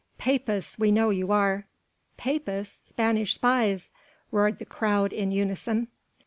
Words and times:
Papists 0.17 0.79
we 0.79 0.91
know 0.91 1.11
you 1.11 1.31
are." 1.31 1.67
"Papists! 2.17 2.89
Spanish 2.89 3.35
spies!" 3.35 3.91
roared 4.31 4.57
the 4.57 4.65
crowd 4.65 5.13
in 5.13 5.31
unison. 5.31 5.89